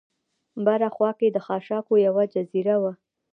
بره 0.65 0.89
خوا 0.95 1.09
کې 1.19 1.27
د 1.31 1.37
خاشاکو 1.45 1.93
یوه 2.07 2.23
جزیره 2.33 2.75
وه. 2.81 2.93